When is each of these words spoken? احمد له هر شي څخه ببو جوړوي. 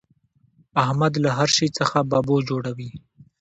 احمد 0.83 1.13
له 1.23 1.29
هر 1.37 1.49
شي 1.57 1.67
څخه 1.79 1.97
ببو 2.09 2.37
جوړوي. 2.49 2.91